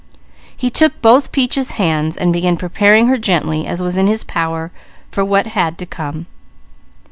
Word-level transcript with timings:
He 0.57 0.71
took 0.71 0.99
both 0.99 1.31
Peaches' 1.31 1.73
hands, 1.73 2.17
and 2.17 2.33
began 2.33 2.57
preparing 2.57 3.05
her 3.07 3.19
gently 3.19 3.67
as 3.67 3.83
was 3.83 3.97
in 3.99 4.07
his 4.07 4.23
power 4.23 4.71
for 5.11 5.23
what 5.23 5.45
had 5.45 5.77
to 5.77 5.85
come. 5.85 6.25